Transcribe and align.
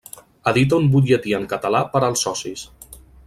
Edita 0.51 0.79
un 0.83 0.87
butlletí 0.95 1.35
en 1.39 1.45
català 1.53 1.83
per 1.93 2.03
als 2.09 2.27
socis. 2.29 2.65